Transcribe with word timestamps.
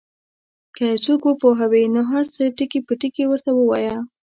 که 0.75 0.81
یو 0.89 0.97
څوک 1.05 1.19
وپوهوې 1.25 1.83
نو 1.95 2.01
هر 2.11 2.23
څه 2.35 2.41
ټکي 2.57 2.79
په 2.87 2.93
ټکي 3.01 3.23
ورته 3.27 3.49
ووایه. 3.53 3.97